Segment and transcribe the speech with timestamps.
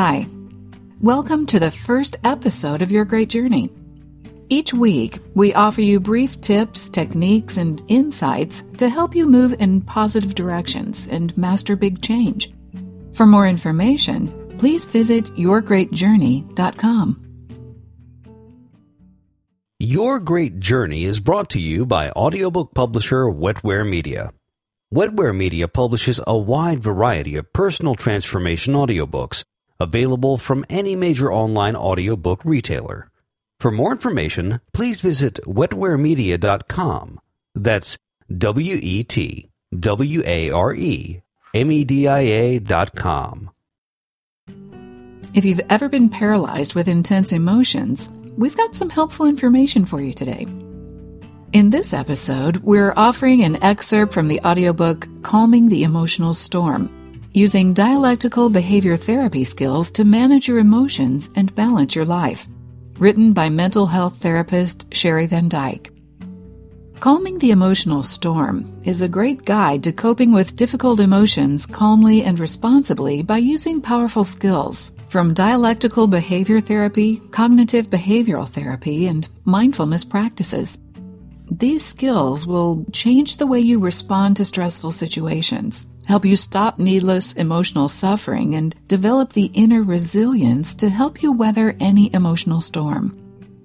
[0.00, 0.28] Hi.
[1.00, 3.68] Welcome to the first episode of Your Great Journey.
[4.48, 9.80] Each week, we offer you brief tips, techniques, and insights to help you move in
[9.80, 12.52] positive directions and master big change.
[13.12, 17.24] For more information, please visit yourgreatjourney.com.
[19.80, 24.32] Your Great Journey is brought to you by audiobook publisher Wetware Media.
[24.94, 29.42] Wetware Media publishes a wide variety of personal transformation audiobooks
[29.80, 33.10] available from any major online audiobook retailer.
[33.60, 37.20] For more information, please visit wetwaremedia.com.
[37.54, 37.98] That's
[38.36, 41.22] W E T W A R E
[41.54, 43.50] M E D I A dot com.
[45.34, 50.12] If you've ever been paralyzed with intense emotions, we've got some helpful information for you
[50.12, 50.46] today.
[51.52, 56.90] In this episode, we're offering an excerpt from the audiobook Calming the Emotional Storm,
[57.32, 62.46] using dialectical behavior therapy skills to manage your emotions and balance your life,
[62.98, 65.90] written by mental health therapist Sheri Van Dijk.
[67.00, 72.40] Calming the Emotional Storm is a great guide to coping with difficult emotions calmly and
[72.40, 80.76] responsibly by using powerful skills from dialectical behavior therapy, cognitive behavioral therapy, and mindfulness practices.
[81.50, 87.32] These skills will change the way you respond to stressful situations, help you stop needless
[87.32, 93.18] emotional suffering, and develop the inner resilience to help you weather any emotional storm.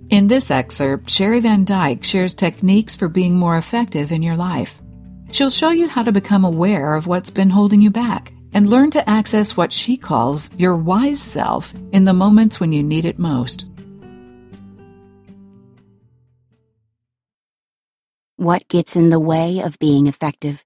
[0.10, 4.80] In this excerpt, Sheri Van Dijk shares techniques for being more effective in your life.
[5.32, 8.92] She'll show you how to become aware of what's been holding you back and learn
[8.92, 13.20] to access what she calls your wise self in the moments when you need it
[13.20, 13.66] most.
[18.44, 20.66] What gets in the way of being effective?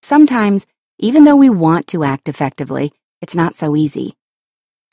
[0.00, 0.64] Sometimes,
[0.96, 4.14] even though we want to act effectively, it's not so easy.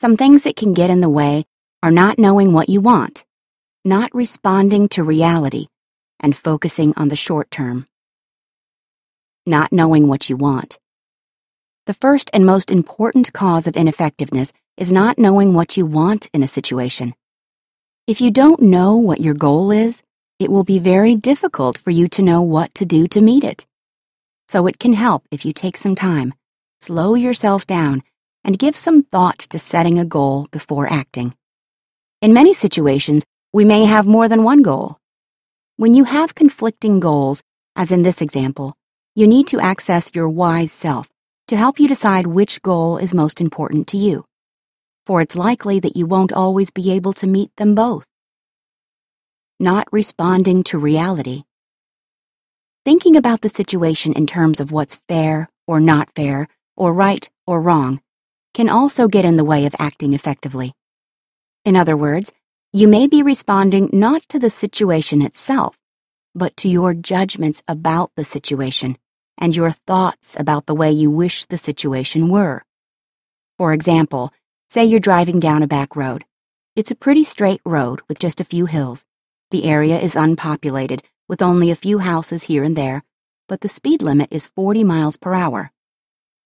[0.00, 1.44] Some things that can get in the way
[1.80, 3.24] are not knowing what you want,
[3.84, 5.68] not responding to reality,
[6.18, 7.86] and focusing on the short term.
[9.46, 10.80] Not knowing what you want.
[11.86, 16.42] The first and most important cause of ineffectiveness is not knowing what you want in
[16.42, 17.14] a situation.
[18.08, 20.02] If you don't know what your goal is,
[20.40, 23.66] it will be very difficult for you to know what to do to meet it.
[24.48, 26.32] So it can help if you take some time,
[26.80, 28.02] slow yourself down,
[28.42, 31.34] and give some thought to setting a goal before acting.
[32.22, 34.96] In many situations, we may have more than one goal.
[35.76, 37.42] When you have conflicting goals,
[37.76, 38.74] as in this example,
[39.14, 41.06] you need to access your wise self
[41.48, 44.24] to help you decide which goal is most important to you.
[45.04, 48.06] For it's likely that you won't always be able to meet them both.
[49.62, 51.42] Not responding to reality.
[52.86, 56.48] Thinking about the situation in terms of what's fair or not fair,
[56.78, 58.00] or right or wrong,
[58.54, 60.72] can also get in the way of acting effectively.
[61.66, 62.32] In other words,
[62.72, 65.76] you may be responding not to the situation itself,
[66.34, 68.96] but to your judgments about the situation
[69.36, 72.64] and your thoughts about the way you wish the situation were.
[73.58, 74.32] For example,
[74.70, 76.24] say you're driving down a back road.
[76.76, 79.04] It's a pretty straight road with just a few hills.
[79.50, 83.02] The area is unpopulated with only a few houses here and there,
[83.48, 85.72] but the speed limit is 40 miles per hour.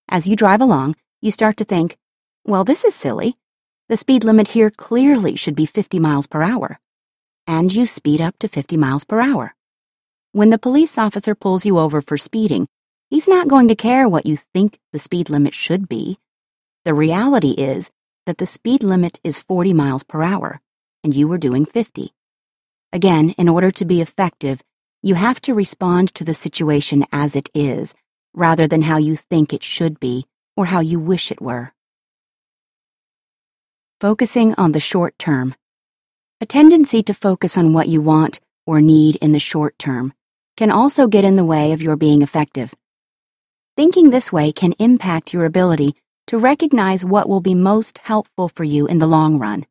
[0.09, 1.98] As you drive along, you start to think,
[2.47, 3.37] well, this is silly.
[3.91, 6.81] The speed limit here clearly should be 50 miles per hour.
[7.47, 9.54] And you speed up to 50 miles per hour.
[10.32, 12.66] When the police officer pulls you over for speeding,
[13.10, 16.19] he's not going to care what you think the speed limit should be.
[16.87, 17.91] The reality is
[18.25, 20.62] that the speed limit is 40 miles per hour,
[21.03, 22.14] and you were doing 50.
[22.94, 24.62] Again, in order to be effective,
[25.03, 27.93] you have to respond to the situation as it is,
[28.32, 31.72] rather than how you think it should be or how you wish it were.
[34.00, 35.56] Focusing on the short term.
[36.41, 40.12] A tendency to focus on what you want or need in the short term
[40.56, 42.72] can also get in the way of your being effective.
[43.76, 45.97] Thinking this way can impact your ability
[46.28, 49.67] to recognize what will be most helpful for you in the long run.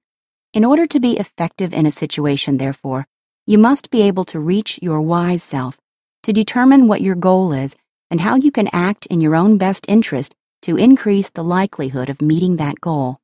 [0.53, 3.07] In order to be effective in a situation, therefore,
[3.45, 5.77] you must be able to reach your wise self,
[6.23, 7.75] to determine what your goal is
[8.09, 12.21] and how you can act in your own best interest to increase the likelihood of
[12.21, 13.19] meeting that goal.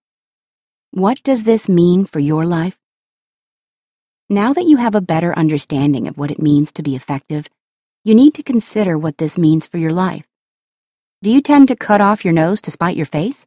[0.92, 2.78] What does this mean for your life?
[4.30, 7.48] Now that you have a better understanding of what it means to be effective,
[8.04, 10.26] you need to consider what this means for your life.
[11.22, 13.46] Do you tend to cut off your nose to spite your face?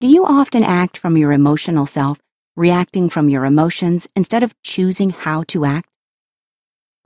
[0.00, 2.20] Do you often act from your emotional self,
[2.56, 5.88] reacting from your emotions instead of choosing how to act?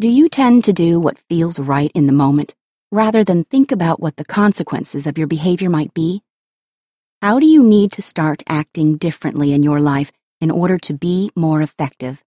[0.01, 2.55] Do you tend to do what feels right in the moment,
[2.93, 6.23] rather than think about what the consequences of your behavior might be?
[7.23, 11.31] How do you need to start acting differently in your life in order to be
[11.35, 12.23] more effective?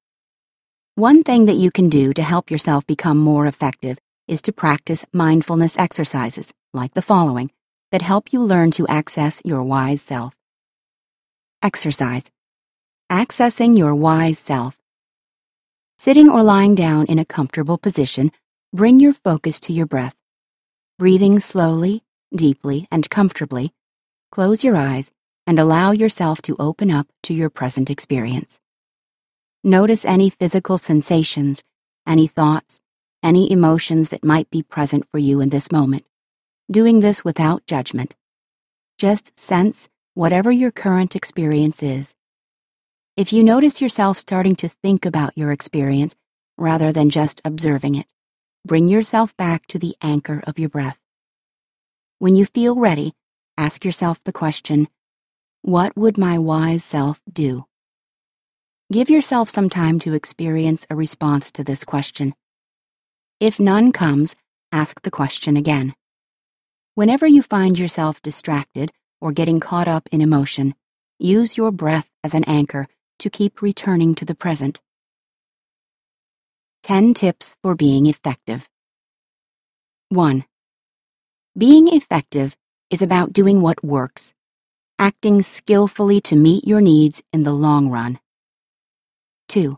[0.95, 3.97] One thing that you can do to help yourself become more effective
[4.27, 7.51] is to practice mindfulness exercises, like the following,
[7.91, 10.35] that help you learn to access your wise self.
[11.63, 12.29] Exercise.
[13.11, 14.79] Accessing your wise self.
[15.97, 18.31] Sitting or lying down in a comfortable position,
[18.71, 20.15] bring your focus to your breath.
[20.97, 23.73] Breathing slowly, deeply, and comfortably,
[24.31, 25.11] close your eyes
[25.45, 28.61] and allow yourself to open up to your present experience.
[29.61, 31.63] Notice any physical sensations,
[32.07, 32.79] any thoughts,
[33.21, 36.05] any emotions that might be present for you in this moment,
[36.71, 38.15] doing this without judgment.
[38.97, 42.15] Just sense whatever your current experience is.
[43.21, 46.15] If you notice yourself starting to think about your experience
[46.57, 48.07] rather than just observing it,
[48.65, 50.97] bring yourself back to the anchor of your breath.
[52.17, 53.13] When you feel ready,
[53.59, 54.87] ask yourself the question,
[55.61, 57.67] What would my wise self do?
[58.91, 62.33] Give yourself some time to experience a response to this question.
[63.39, 64.35] If none comes,
[64.71, 65.93] ask the question again.
[66.95, 70.73] Whenever you find yourself distracted or getting caught up in emotion,
[71.19, 72.87] use your breath as an anchor
[73.21, 74.81] to keep returning to the present.
[76.83, 78.67] 10 tips for being effective.
[80.09, 80.43] 1.
[81.55, 82.57] Being effective
[82.89, 84.33] is about doing what works,
[84.97, 88.19] acting skillfully to meet your needs in the long run.
[89.49, 89.77] 2.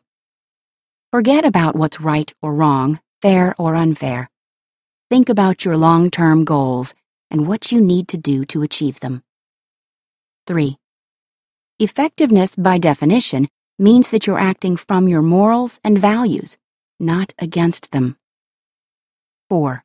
[1.11, 4.29] Forget about what's right or wrong, fair or unfair.
[5.09, 6.93] Think about your long term goals
[7.29, 9.21] and what you need to do to achieve them.
[10.47, 10.77] 3.
[11.83, 16.57] Effectiveness, by definition, means that you're acting from your morals and values,
[16.97, 18.15] not against them.
[19.49, 19.83] 4.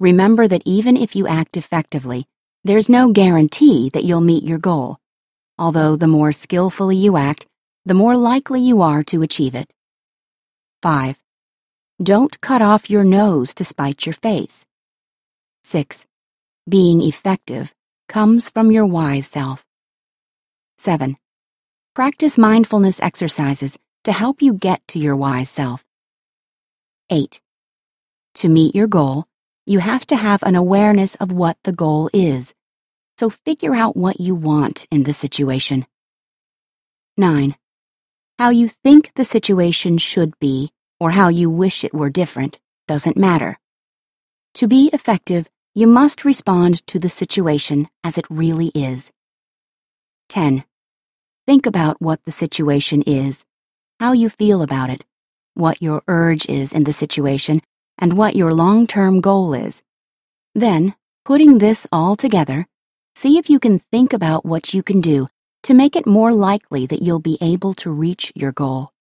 [0.00, 2.26] Remember that even if you act effectively,
[2.62, 4.98] there's no guarantee that you'll meet your goal,
[5.58, 7.46] although the more skillfully you act,
[7.86, 9.72] the more likely you are to achieve it.
[10.82, 11.18] 5.
[12.02, 14.66] Don't cut off your nose to spite your face.
[15.64, 16.04] 6.
[16.68, 17.72] Being effective
[18.08, 19.64] comes from your wise self.
[20.78, 21.16] 7.
[21.92, 25.84] Practice mindfulness exercises to help you get to your wise self.
[27.10, 27.40] 8.
[28.36, 29.26] To meet your goal,
[29.66, 32.54] you have to have an awareness of what the goal is.
[33.18, 35.84] So figure out what you want in the situation.
[37.16, 37.56] 9.
[38.38, 40.70] How you think the situation should be
[41.00, 43.58] or how you wish it were different doesn't matter.
[44.54, 49.10] To be effective, you must respond to the situation as it really is.
[50.28, 50.64] 10.
[51.46, 53.44] Think about what the situation is,
[54.00, 55.04] how you feel about it,
[55.54, 57.62] what your urge is in the situation,
[57.98, 59.82] and what your long term goal is.
[60.54, 60.94] Then,
[61.24, 62.66] putting this all together,
[63.14, 65.28] see if you can think about what you can do
[65.64, 68.92] to make it more likely that you'll be able to reach your goal.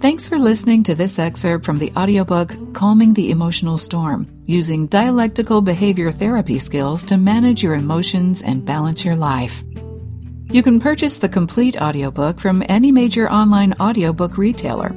[0.00, 5.62] Thanks for listening to this excerpt from the audiobook Calming the Emotional Storm Using Dialectical
[5.62, 9.64] Behavior Therapy Skills to Manage Your Emotions and Balance Your Life.
[10.50, 14.94] You can purchase the complete audiobook from any major online audiobook retailer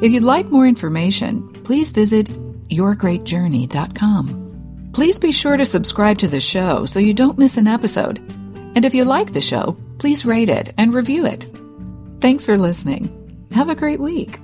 [0.00, 2.28] if you'd like more information, please visit
[2.68, 4.90] yourgreatjourney.com.
[4.92, 8.18] Please be sure to subscribe to the show so you don't miss an episode.
[8.76, 11.48] And if you like the show, please rate it and review it.
[12.20, 13.12] Thanks for listening.
[13.52, 14.38] Have a great week.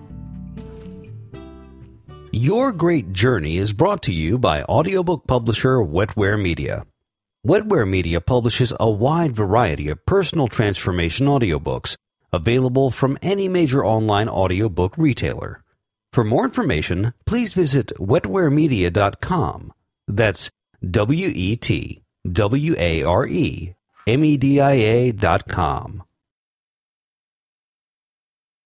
[2.37, 6.85] Your Great Journey is brought to you by audiobook publisher Wetware Media.
[7.47, 11.95] Wetware Media publishes a wide variety of personal transformation audiobooks
[12.33, 15.63] available from any major online audiobook retailer.
[16.13, 19.73] For more information, please visit wetwaremedia.com.
[20.09, 20.51] That's
[20.91, 23.75] W E T W A R E
[24.09, 26.03] M E D I A dot com.